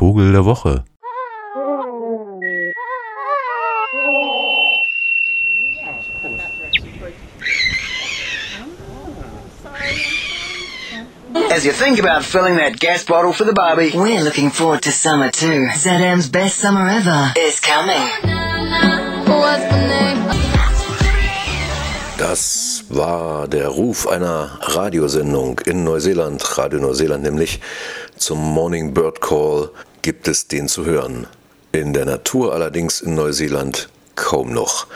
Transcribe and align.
Vogel 0.00 0.32
der 0.32 0.46
Woche. 0.46 0.82
As 11.52 11.66
you 11.66 11.72
think 11.72 11.98
about 11.98 12.24
filling 12.24 12.56
that 12.56 12.80
gas 12.80 13.04
bottle 13.04 13.34
for 13.34 13.44
the 13.44 13.52
barbie, 13.52 13.90
We're 13.94 14.22
looking 14.24 14.48
forward 14.48 14.80
to 14.84 14.90
summer 14.90 15.30
too. 15.30 15.68
ZM's 15.74 16.30
best 16.30 16.56
summer 16.56 16.88
ever 16.88 17.34
is 17.36 17.60
coming. 17.60 18.08
Das 22.16 22.84
war 22.90 23.48
der 23.48 23.68
Ruf 23.68 24.06
einer 24.06 24.58
Radiosendung 24.60 25.58
in 25.60 25.84
Neuseeland, 25.84 26.58
Radio 26.58 26.78
Neuseeland 26.78 27.22
nämlich. 27.22 27.60
Zum 28.16 28.38
Morning 28.38 28.92
Bird 28.92 29.22
Call 29.22 29.70
gibt 30.02 30.28
es 30.28 30.48
den 30.48 30.68
zu 30.68 30.84
hören. 30.84 31.26
In 31.72 31.92
der 31.92 32.04
Natur 32.04 32.52
allerdings 32.52 33.00
in 33.00 33.14
Neuseeland 33.14 33.88
kaum 34.16 34.52
noch. 34.52 34.86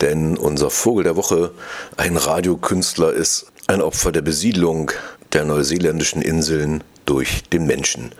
Denn 0.00 0.36
unser 0.36 0.70
Vogel 0.70 1.04
der 1.04 1.16
Woche, 1.16 1.52
ein 1.96 2.16
Radiokünstler, 2.16 3.12
ist 3.12 3.46
ein 3.66 3.80
Opfer 3.80 4.12
der 4.12 4.22
Besiedlung 4.22 4.90
der 5.32 5.44
neuseeländischen 5.44 6.22
Inseln 6.22 6.84
durch 7.04 7.44
den 7.44 7.66
Menschen. 7.66 8.12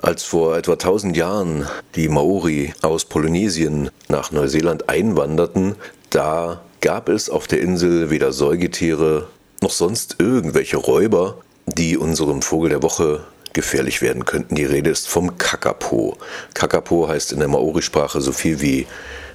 Als 0.00 0.24
vor 0.24 0.56
etwa 0.56 0.72
1000 0.72 1.16
Jahren 1.16 1.68
die 1.94 2.08
Maori 2.08 2.74
aus 2.82 3.04
Polynesien 3.04 3.90
nach 4.08 4.32
Neuseeland 4.32 4.88
einwanderten, 4.88 5.76
da 6.10 6.60
gab 6.80 7.08
es 7.08 7.30
auf 7.30 7.46
der 7.46 7.60
Insel 7.60 8.10
weder 8.10 8.32
Säugetiere 8.32 9.28
noch 9.60 9.70
sonst 9.70 10.16
irgendwelche 10.18 10.76
Räuber, 10.76 11.38
die 11.66 11.96
unserem 11.96 12.42
Vogel 12.42 12.70
der 12.70 12.82
Woche 12.82 13.24
gefährlich 13.52 14.02
werden 14.02 14.24
könnten. 14.24 14.54
Die 14.54 14.64
Rede 14.64 14.90
ist 14.90 15.08
vom 15.08 15.38
Kakapo. 15.38 16.16
Kakapo 16.54 17.08
heißt 17.08 17.32
in 17.32 17.38
der 17.38 17.48
Maori-Sprache 17.48 18.20
so 18.20 18.32
viel 18.32 18.60
wie 18.60 18.86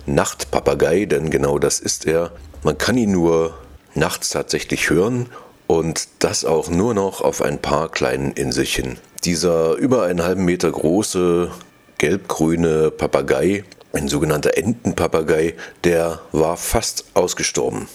Nachtpapagei, 0.06 1.06
denn 1.06 1.30
genau 1.30 1.60
das 1.60 1.80
ist 1.80 2.06
er. 2.06 2.32
Man 2.64 2.78
kann 2.78 2.98
ihn 2.98 3.12
nur 3.12 3.58
nachts 3.94 4.30
tatsächlich 4.30 4.90
hören 4.90 5.28
und 5.68 6.08
das 6.20 6.46
auch 6.46 6.70
nur 6.70 6.94
noch 6.94 7.22
auf 7.22 7.42
ein 7.42 7.60
paar 7.60 7.90
kleinen 7.90 8.32
Inselchen. 8.32 8.98
Dieser 9.24 9.74
über 9.74 10.04
einen 10.04 10.24
halben 10.24 10.46
Meter 10.46 10.72
große 10.72 11.52
gelbgrüne 11.98 12.92
Papagei, 12.92 13.64
ein 13.94 14.08
sogenannter 14.08 14.58
Entenpapagei, 14.58 15.56
der 15.84 16.22
war 16.32 16.58
fast 16.58 17.06
ausgestorben. 17.16 17.88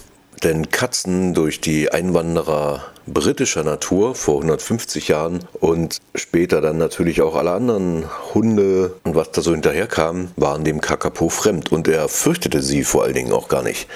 Denn 0.43 0.71
Katzen 0.71 1.35
durch 1.35 1.61
die 1.61 1.93
Einwanderer 1.93 2.92
britischer 3.07 3.65
Natur 3.65 4.15
vor 4.15 4.37
150 4.37 5.09
Jahren 5.09 5.41
und 5.55 5.99
später 6.15 6.61
dann 6.61 6.79
natürlich 6.79 7.23
auch 7.23 7.35
alle 7.35 7.53
anderen 7.53 8.05
Hunde 8.35 8.95
und 9.05 9.15
was 9.15 9.31
da 9.33 9.43
so 9.43 9.53
hinterherkam, 9.53 10.31
waren 10.37 10.65
dem 10.65 10.81
Kakapo 10.81 11.29
fremd 11.29 11.73
und 11.73 11.89
er 11.89 12.09
fürchtete 12.09 12.63
sie 12.63 12.85
vor 12.85 13.05
allen 13.05 13.15
Dingen 13.15 13.33
auch 13.33 13.49
gar 13.49 13.63
nicht. 13.63 13.89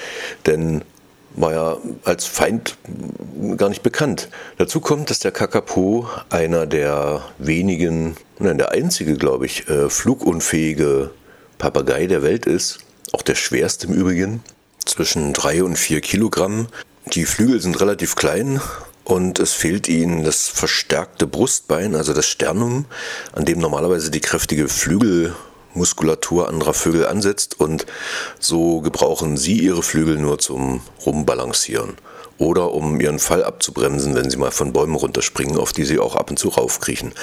Denn 0.45 0.83
war 1.37 1.53
ja 1.53 1.77
als 2.03 2.25
Feind 2.25 2.77
gar 3.57 3.69
nicht 3.69 3.83
bekannt. 3.83 4.27
Dazu 4.57 4.79
kommt, 4.79 5.09
dass 5.09 5.19
der 5.19 5.31
Kakapo 5.31 6.07
einer 6.29 6.65
der 6.65 7.21
wenigen, 7.37 8.17
nein, 8.39 8.57
der 8.57 8.71
einzige, 8.71 9.15
glaube 9.15 9.45
ich, 9.45 9.69
äh, 9.69 9.89
flugunfähige 9.89 11.11
Papagei 11.59 12.07
der 12.07 12.23
Welt 12.23 12.45
ist. 12.47 12.79
Auch 13.13 13.21
der 13.21 13.35
schwerste 13.35 13.87
im 13.87 13.93
Übrigen. 13.93 14.43
Zwischen 14.83 15.33
drei 15.33 15.63
und 15.63 15.77
vier 15.77 16.01
Kilogramm. 16.01 16.67
Die 17.13 17.25
Flügel 17.25 17.61
sind 17.61 17.79
relativ 17.79 18.15
klein 18.15 18.59
und 19.07 19.39
es 19.39 19.53
fehlt 19.53 19.87
ihnen 19.87 20.25
das 20.25 20.49
verstärkte 20.49 21.27
Brustbein, 21.27 21.95
also 21.95 22.13
das 22.13 22.27
Sternum, 22.27 22.83
an 23.31 23.45
dem 23.45 23.57
normalerweise 23.59 24.11
die 24.11 24.19
kräftige 24.19 24.67
Flügelmuskulatur 24.67 26.49
anderer 26.49 26.73
Vögel 26.73 27.07
ansetzt 27.07 27.57
und 27.57 27.85
so 28.37 28.81
gebrauchen 28.81 29.37
sie 29.37 29.59
ihre 29.59 29.81
Flügel 29.81 30.17
nur 30.17 30.39
zum 30.39 30.81
Rumbalancieren 31.05 31.93
oder 32.37 32.73
um 32.73 32.99
ihren 32.99 33.19
Fall 33.19 33.45
abzubremsen, 33.45 34.13
wenn 34.13 34.29
sie 34.29 34.35
mal 34.35 34.51
von 34.51 34.73
Bäumen 34.73 34.95
runterspringen, 34.95 35.57
auf 35.57 35.71
die 35.71 35.85
sie 35.85 35.99
auch 35.99 36.17
ab 36.17 36.29
und 36.29 36.37
zu 36.37 36.49
raufkriechen. 36.49 37.13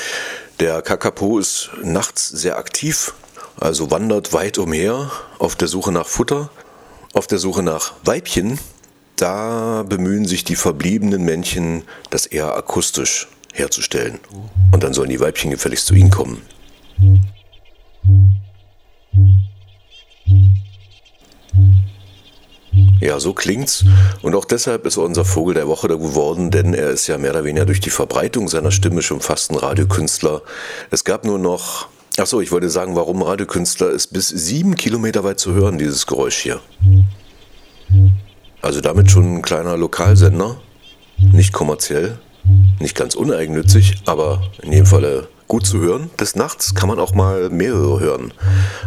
Der 0.61 0.81
Kakapo 0.81 1.39
ist 1.39 1.69
nachts 1.83 2.31
sehr 2.31 2.57
aktiv, 2.57 3.13
also 3.61 3.91
wandert 3.91 4.33
weit 4.33 4.57
umher 4.57 5.11
auf 5.39 5.55
der 5.55 5.69
Suche 5.69 5.93
nach 5.93 6.09
Futter, 6.09 6.49
auf 7.13 7.27
der 7.27 7.39
Suche 7.39 7.63
nach 7.63 7.93
Weibchen. 8.05 8.59
Da 9.17 9.85
bemühen 9.89 10.27
sich 10.27 10.45
die 10.45 10.57
verbliebenen 10.57 11.25
Männchen, 11.25 11.83
das 12.11 12.27
eher 12.27 12.57
akustisch 12.57 13.29
herzustellen. 13.53 14.19
Und 14.73 14.83
dann 14.83 14.93
sollen 14.93 15.11
die 15.11 15.21
Weibchen 15.21 15.51
gefälligst 15.51 15.87
zu 15.87 15.95
ihnen 15.95 16.11
kommen. 16.11 16.43
Ja, 23.01 23.21
so 23.21 23.35
klingt's. 23.35 23.85
Und 24.23 24.35
auch 24.35 24.45
deshalb 24.45 24.87
ist 24.87 24.97
er 24.97 25.05
unser 25.05 25.25
Vogel 25.25 25.55
der 25.55 25.69
Woche 25.69 25.89
geworden, 25.89 26.51
denn 26.51 26.75
er 26.75 26.91
ist 26.91 27.07
ja 27.07 27.19
mehr 27.19 27.31
oder 27.31 27.45
weniger 27.45 27.67
durch 27.67 27.81
die 27.81 27.91
Verbreitung 27.91 28.49
seiner 28.49 28.73
Stimme 28.73 29.03
schon 29.03 29.21
fast 29.21 29.51
ein 29.51 29.57
Radiokünstler. 29.57 30.43
Es 30.91 31.05
gab 31.05 31.25
nur 31.25 31.39
noch. 31.39 31.89
Achso, 32.17 32.41
ich 32.41 32.51
wollte 32.53 32.71
sagen, 32.71 32.97
warum 32.97 33.23
Radiokünstler 33.23 33.91
ist 33.91 34.09
bis 34.09 34.29
sieben 34.29 34.77
Kilometer 34.77 35.23
weit 35.23 35.39
zu 35.39 35.53
hören, 35.53 35.79
dieses 35.79 36.07
Geräusch 36.07 36.37
hier. 36.37 36.61
Also 38.65 38.81
damit 38.81 39.11
schon 39.11 39.37
ein 39.37 39.43
kleiner 39.43 39.77
Lokalsender, 39.77 40.57
nicht 41.19 41.53
kommerziell, 41.53 42.19
nicht 42.81 42.97
ganz 42.97 43.15
uneigennützig, 43.15 43.97
aber 44.07 44.41
in 44.63 44.73
jedem 44.73 44.87
Falle 44.87 45.29
gut 45.49 45.67
zu 45.67 45.81
hören. 45.81 46.09
Des 46.19 46.35
Nachts 46.35 46.75
kann 46.75 46.89
man 46.89 46.99
auch 46.99 47.13
mal 47.13 47.51
mehrere 47.51 48.01
hören, 48.01 48.33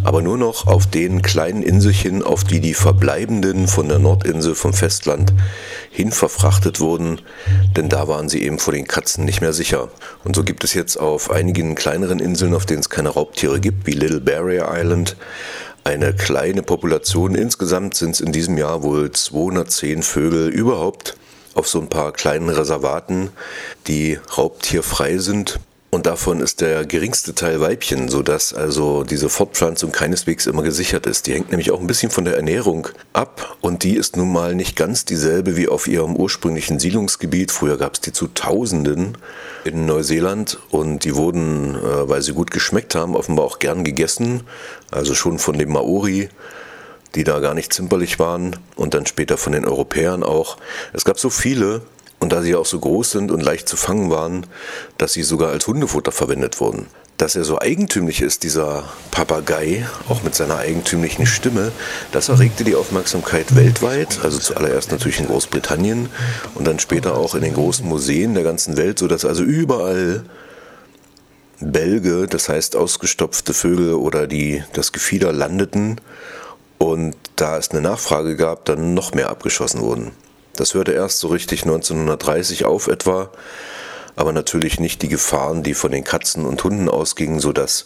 aber 0.03 0.23
nur 0.23 0.39
noch 0.39 0.65
auf 0.65 0.88
den 0.88 1.21
kleinen 1.21 1.61
Inselchen, 1.61 2.23
auf 2.23 2.43
die 2.43 2.59
die 2.59 2.73
Verbleibenden 2.73 3.67
von 3.67 3.88
der 3.88 3.99
Nordinsel 3.99 4.55
vom 4.55 4.73
Festland 4.73 5.31
hin 5.91 6.11
verfrachtet 6.11 6.79
wurden, 6.79 7.21
denn 7.75 7.88
da 7.88 8.07
waren 8.07 8.29
sie 8.29 8.41
eben 8.41 8.57
vor 8.57 8.73
den 8.73 8.88
Katzen 8.88 9.25
nicht 9.25 9.41
mehr 9.41 9.53
sicher. 9.53 9.89
Und 10.23 10.35
so 10.35 10.44
gibt 10.44 10.63
es 10.63 10.73
jetzt 10.73 10.99
auf 10.99 11.29
einigen 11.29 11.75
kleineren 11.75 12.19
Inseln, 12.19 12.55
auf 12.55 12.65
denen 12.65 12.79
es 12.79 12.89
keine 12.89 13.09
Raubtiere 13.09 13.59
gibt, 13.59 13.85
wie 13.85 13.91
Little 13.91 14.21
Barrier 14.21 14.69
Island, 14.71 15.15
eine 15.88 16.14
kleine 16.14 16.64
Population. 16.64 17.34
Insgesamt 17.34 17.96
sind 17.96 18.12
es 18.12 18.20
in 18.20 18.34
diesem 18.34 18.58
Jahr 18.58 18.84
wohl 18.84 19.09
210 19.09 20.03
Vögel 20.03 20.50
überhaupt 20.50 21.16
auf 21.53 21.70
so 21.70 21.80
ein 21.80 21.88
paar 21.88 22.12
kleinen 22.12 22.50
Reservaten, 22.50 23.30
die 23.88 24.20
raubtierfrei 24.38 25.18
sind. 25.18 25.62
Und 25.90 26.06
davon 26.06 26.42
ist 26.42 26.59
der 26.59 26.86
geringste 26.86 27.34
Teil 27.34 27.62
Weibchen, 27.62 28.09
sodass 28.09 28.53
also 28.53 29.03
diese 29.03 29.30
Fortpflanzung 29.30 29.94
keineswegs 29.94 30.46
immer 30.46 30.62
gesichert 30.62 31.06
ist. 31.06 31.28
Die 31.28 31.34
hängt 31.34 31.50
nämlich 31.50 31.72
auch 31.72 31.80
ein 31.80 31.88
bisschen 31.88 32.12
von 32.12 32.25
der 32.25 32.36
Ernährung 32.36 32.90
ab 33.14 33.56
und 33.62 33.84
die 33.84 33.96
ist 33.96 34.18
nun 34.18 34.31
mal 34.31 34.53
nicht 34.53 34.75
ganz 34.75 35.06
dieselbe 35.06 35.56
wie 35.56 35.70
auf 35.70 35.88
ihrem 35.88 36.18
ursprünglichen 36.18 36.80
Siedlungsgebiet. 36.80 37.53
Früher 37.53 37.78
gab 37.78 37.94
es 37.94 38.02
die 38.02 38.12
zu 38.12 38.28
Tausenden 38.28 39.18
in 39.64 39.86
Neuseeland 39.86 40.59
und 40.72 41.06
die 41.06 41.16
wurden, 41.16 41.75
äh, 41.75 42.09
weil 42.09 42.22
sie 42.22 42.34
gut 42.34 42.52
geschmeckt 42.52 42.94
haben, 42.94 43.16
offenbar 43.16 43.46
auch 43.46 43.59
gern 43.59 43.86
gegessen. 43.86 44.42
Also 44.92 45.16
schon 45.16 45.40
von 45.40 45.58
den 45.58 45.69
Maori 45.69 46.30
die 47.16 47.24
da 47.24 47.40
gar 47.40 47.54
nicht 47.54 47.74
zimperlich 47.74 48.19
waren 48.19 48.58
und 48.75 48.94
dann 48.94 49.06
später 49.06 49.38
von 49.38 49.54
den 49.54 49.66
Europäern 49.66 50.24
auch. 50.24 50.58
Es 50.94 51.04
gab 51.04 51.18
so 51.18 51.30
viele 51.30 51.81
und 52.19 52.31
da 52.31 52.41
sie 52.41 52.55
auch 52.55 52.66
so 52.66 52.79
groß 52.79 53.11
sind 53.11 53.31
und 53.31 53.41
leicht 53.41 53.69
zu 53.69 53.78
fangen 53.78 54.09
waren, 54.09 54.45
dass 54.97 55.13
sie 55.13 55.23
sogar 55.23 55.50
als 55.50 55.67
Hundefutter 55.67 56.11
verwendet 56.11 56.59
wurden. 56.59 56.88
Dass 57.17 57.35
er 57.35 57.44
so 57.44 57.59
eigentümlich 57.59 58.22
ist, 58.22 58.44
dieser 58.44 58.83
Papagei, 59.09 59.88
auch 60.07 60.22
mit 60.22 60.35
seiner 60.35 60.57
eigentümlichen 60.57 61.25
Stimme, 61.25 61.72
das 62.11 62.29
erregte 62.29 62.63
die 62.63 62.75
Aufmerksamkeit 62.75 63.56
weltweit, 63.56 64.19
also 64.23 64.38
zuallererst 64.38 64.91
natürlich 64.91 65.19
in 65.19 65.27
Großbritannien 65.27 66.09
und 66.53 66.67
dann 66.67 66.79
später 66.79 67.16
auch 67.17 67.33
in 67.33 67.41
den 67.41 67.56
großen 67.56 67.88
Museen 67.88 68.35
der 68.35 68.44
ganzen 68.44 68.77
Welt, 68.77 69.00
sodass 69.00 69.25
also 69.25 69.44
überall 69.44 70.25
Bälge, 71.59 72.27
das 72.27 72.50
heißt 72.50 72.75
ausgestopfte 72.75 73.53
Vögel 73.53 73.95
oder 73.95 74.27
die 74.27 74.63
das 74.74 74.92
Gefieder 74.92 75.33
landeten 75.33 76.00
und 76.77 77.15
da 77.36 77.57
es 77.57 77.71
eine 77.71 77.81
Nachfrage 77.81 78.36
gab, 78.36 78.65
dann 78.65 78.94
noch 78.94 79.13
mehr 79.13 79.30
abgeschossen 79.30 79.81
wurden. 79.81 80.12
Das 80.57 80.74
hörte 80.74 80.92
erst 80.92 81.19
so 81.19 81.27
richtig 81.27 81.63
1930 81.63 82.65
auf 82.65 82.88
etwa, 82.88 83.30
aber 84.15 84.33
natürlich 84.33 84.80
nicht 84.80 85.04
die 85.04 85.07
Gefahren, 85.07 85.62
die 85.62 85.75
von 85.75 85.92
den 85.92 86.04
Katzen 86.04 86.45
und 86.45 86.63
Hunden 86.63 86.89
ausgingen, 86.89 87.39
sodass 87.39 87.86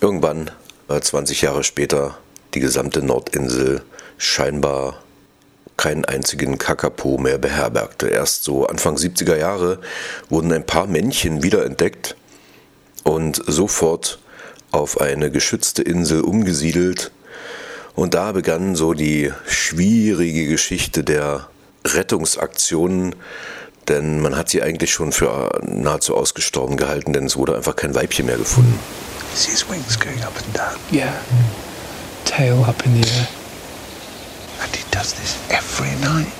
irgendwann, 0.00 0.50
20 0.88 1.42
Jahre 1.42 1.64
später, 1.64 2.16
die 2.54 2.60
gesamte 2.60 3.02
Nordinsel 3.02 3.82
scheinbar 4.16 5.02
keinen 5.76 6.04
einzigen 6.04 6.56
Kakapo 6.56 7.18
mehr 7.18 7.38
beherbergte. 7.38 8.08
Erst 8.08 8.44
so 8.44 8.66
Anfang 8.66 8.96
70er 8.96 9.36
Jahre 9.36 9.80
wurden 10.28 10.52
ein 10.52 10.64
paar 10.64 10.86
Männchen 10.86 11.42
wiederentdeckt 11.42 12.16
und 13.02 13.42
sofort 13.44 14.20
auf 14.70 15.00
eine 15.00 15.32
geschützte 15.32 15.82
Insel 15.82 16.20
umgesiedelt. 16.20 17.10
Und 17.96 18.14
da 18.14 18.30
begann 18.30 18.76
so 18.76 18.94
die 18.94 19.32
schwierige 19.48 20.46
Geschichte 20.46 21.02
der 21.02 21.48
Rettungsaktionen, 21.94 23.14
denn 23.88 24.20
man 24.20 24.36
hat 24.36 24.50
sie 24.50 24.62
eigentlich 24.62 24.92
schon 24.92 25.12
für 25.12 25.50
nahezu 25.62 26.16
ausgestorben 26.16 26.76
gehalten, 26.76 27.12
denn 27.12 27.24
es 27.24 27.36
wurde 27.36 27.56
einfach 27.56 27.76
kein 27.76 27.94
Weibchen 27.94 28.26
mehr 28.26 28.36
gefunden. 28.36 28.78
See 29.34 29.50
his 29.50 29.68
wings 29.68 29.98
going 29.98 30.22
up 30.22 30.36
and 30.36 30.56
down. 30.56 30.78
Yeah. 30.90 31.12
Tail 32.24 32.64
up 32.66 32.84
in 32.84 33.00
the 33.00 33.08
air. 33.08 33.28
And 34.62 34.74
he 34.74 34.84
does 34.90 35.14
this 35.14 35.36
every 35.50 35.94
night. 36.00 36.32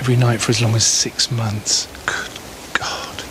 Every 0.00 0.16
night 0.16 0.40
for 0.40 0.50
as 0.50 0.60
long 0.60 0.74
as 0.74 0.84
six 0.84 1.30
months. 1.30 1.86
Good 2.06 2.30
God. 2.74 3.22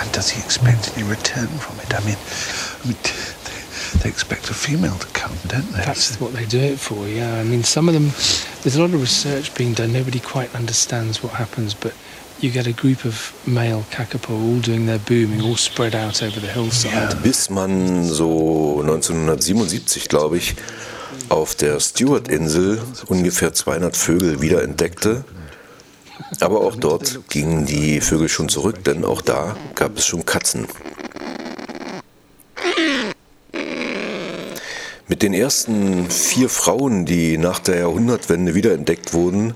And 0.00 0.10
does 0.12 0.30
he 0.30 0.40
expect 0.40 0.92
any 0.96 1.06
return 1.06 1.48
from 1.48 1.78
it? 1.80 1.92
I 1.94 2.00
mean, 2.04 2.16
I 2.82 2.88
mean 2.88 2.96
they, 3.04 3.98
they 4.02 4.08
expect 4.08 4.48
a 4.50 4.54
female 4.54 4.96
to 4.96 5.06
come, 5.08 5.32
don't 5.46 5.70
they? 5.72 5.84
That's 5.84 6.18
what 6.20 6.32
they 6.32 6.46
do 6.46 6.58
it 6.58 6.78
for, 6.78 7.06
yeah. 7.06 7.34
I 7.40 7.44
mean, 7.44 7.64
some 7.64 7.88
of 7.88 7.94
them, 7.94 8.10
there's 8.62 8.76
a 8.76 8.80
lot 8.80 8.94
of 8.94 9.00
research 9.00 9.54
being 9.54 9.74
done. 9.74 9.92
Nobody 9.92 10.20
quite 10.20 10.54
understands 10.54 11.22
what 11.22 11.32
happens, 11.32 11.74
but 11.74 11.92
you 12.40 12.50
get 12.50 12.66
a 12.66 12.72
group 12.72 13.04
of 13.04 13.32
male 13.46 13.84
kakapo 13.90 14.30
all 14.30 14.60
doing 14.60 14.86
their 14.86 14.98
booming, 14.98 15.40
all 15.42 15.56
spread 15.56 15.94
out 15.94 16.22
over 16.22 16.40
the 16.40 16.46
hillside. 16.46 17.16
Bis 17.22 17.50
man 17.50 18.04
so 18.04 18.80
1977, 18.82 20.08
glaube 20.08 20.38
ich, 20.38 20.54
auf 21.28 21.54
der 21.54 21.80
Stewart-Insel 21.80 22.80
ungefähr 23.08 23.52
200 23.52 23.96
Vögel 23.96 24.40
wiederentdeckte. 24.40 25.24
Aber 26.40 26.60
auch 26.60 26.76
dort 26.76 27.28
gingen 27.28 27.66
die 27.66 28.00
Vögel 28.00 28.28
schon 28.28 28.48
zurück, 28.48 28.84
denn 28.84 29.04
auch 29.04 29.22
da 29.22 29.56
gab 29.74 29.98
es 29.98 30.06
schon 30.06 30.24
Katzen. 30.24 30.66
Den 35.22 35.34
ersten 35.34 36.10
vier 36.10 36.48
Frauen, 36.48 37.06
die 37.06 37.38
nach 37.38 37.60
der 37.60 37.78
Jahrhundertwende 37.78 38.54
wiederentdeckt 38.56 39.14
wurden, 39.14 39.54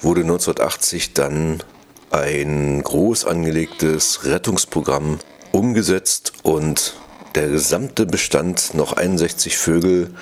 wurde 0.00 0.22
1980 0.22 1.12
dann 1.12 1.62
ein 2.10 2.82
groß 2.82 3.26
angelegtes 3.26 4.24
Rettungsprogramm 4.24 5.18
umgesetzt 5.52 6.32
und 6.42 6.94
der 7.34 7.48
gesamte 7.48 8.06
Bestand, 8.06 8.72
noch 8.72 8.94
61 8.94 9.58
Vögel, 9.58 10.14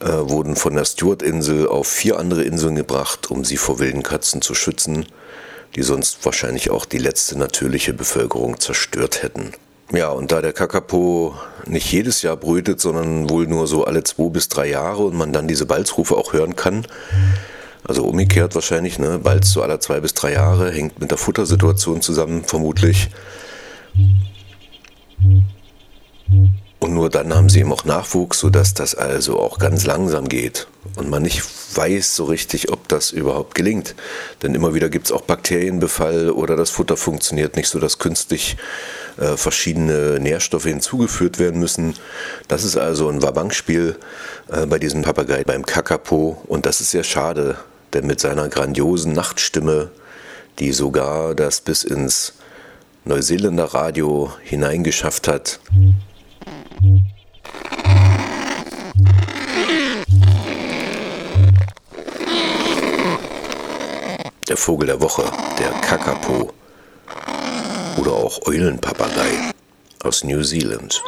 äh, 0.00 0.06
wurden 0.06 0.56
von 0.56 0.74
der 0.74 0.86
Stewart-Insel 0.86 1.68
auf 1.68 1.86
vier 1.86 2.18
andere 2.18 2.42
Inseln 2.42 2.76
gebracht, 2.76 3.30
um 3.30 3.44
sie 3.44 3.58
vor 3.58 3.78
wilden 3.78 4.02
Katzen 4.02 4.40
zu 4.40 4.54
schützen, 4.54 5.04
die 5.74 5.82
sonst 5.82 6.24
wahrscheinlich 6.24 6.70
auch 6.70 6.86
die 6.86 6.98
letzte 6.98 7.38
natürliche 7.38 7.92
Bevölkerung 7.92 8.58
zerstört 8.60 9.22
hätten. 9.22 9.52
Ja, 9.92 10.08
und 10.08 10.32
da 10.32 10.42
der 10.42 10.52
Kakapo 10.52 11.36
nicht 11.64 11.90
jedes 11.92 12.22
Jahr 12.22 12.36
brütet, 12.36 12.80
sondern 12.80 13.30
wohl 13.30 13.46
nur 13.46 13.66
so 13.66 13.84
alle 13.84 14.02
zwei 14.02 14.30
bis 14.30 14.48
drei 14.48 14.68
Jahre 14.68 15.04
und 15.04 15.16
man 15.16 15.32
dann 15.32 15.46
diese 15.46 15.66
Balzrufe 15.66 16.16
auch 16.16 16.32
hören 16.32 16.56
kann, 16.56 16.86
also 17.86 18.04
umgekehrt 18.04 18.54
wahrscheinlich, 18.54 18.98
ne, 18.98 19.18
Balz 19.20 19.52
so 19.52 19.62
alle 19.62 19.78
zwei 19.78 20.00
bis 20.00 20.12
drei 20.14 20.32
Jahre, 20.32 20.72
hängt 20.72 21.00
mit 21.00 21.10
der 21.10 21.18
Futtersituation 21.18 22.02
zusammen, 22.02 22.42
vermutlich. 22.44 23.10
Und 26.80 26.94
nur 26.94 27.08
dann 27.08 27.32
haben 27.32 27.48
sie 27.48 27.60
eben 27.60 27.72
auch 27.72 27.84
Nachwuchs, 27.84 28.40
sodass 28.40 28.74
das 28.74 28.96
also 28.96 29.38
auch 29.38 29.58
ganz 29.58 29.86
langsam 29.86 30.28
geht 30.28 30.66
und 30.96 31.08
man 31.08 31.22
nicht 31.22 31.42
weiß 31.76 32.16
so 32.16 32.24
richtig, 32.24 32.72
ob 32.72 32.88
das 32.88 33.10
überhaupt 33.10 33.54
gelingt. 33.54 33.94
Denn 34.42 34.54
immer 34.54 34.74
wieder 34.74 34.88
gibt 34.88 35.06
es 35.06 35.12
auch 35.12 35.22
Bakterienbefall 35.22 36.30
oder 36.30 36.56
das 36.56 36.70
Futter 36.70 36.96
funktioniert 36.96 37.56
nicht 37.56 37.68
so, 37.68 37.78
dass 37.78 37.98
künstlich 37.98 38.56
äh, 39.18 39.36
verschiedene 39.36 40.18
Nährstoffe 40.20 40.64
hinzugeführt 40.64 41.38
werden 41.38 41.60
müssen. 41.60 41.94
Das 42.48 42.64
ist 42.64 42.76
also 42.76 43.08
ein 43.08 43.22
Wabankspiel 43.22 43.96
äh, 44.48 44.66
bei 44.66 44.78
diesem 44.78 45.02
Papagei, 45.02 45.44
beim 45.44 45.64
Kakapo 45.64 46.42
und 46.46 46.66
das 46.66 46.80
ist 46.80 46.90
sehr 46.90 47.04
schade, 47.04 47.56
denn 47.92 48.06
mit 48.06 48.20
seiner 48.20 48.48
grandiosen 48.48 49.12
Nachtstimme, 49.12 49.90
die 50.58 50.72
sogar 50.72 51.34
das 51.34 51.60
bis 51.60 51.84
ins 51.84 52.34
Neuseeländer 53.04 53.66
Radio 53.66 54.32
hineingeschafft 54.42 55.28
hat, 55.28 55.60
der 64.48 64.56
Vogel 64.56 64.86
der 64.86 65.00
Woche, 65.00 65.24
der 65.58 65.70
Kakapo 65.80 66.52
oder 67.98 68.12
auch 68.12 68.46
Eulenpapagei 68.46 69.52
aus 70.02 70.22
New 70.22 70.42
Zealand. 70.42 71.02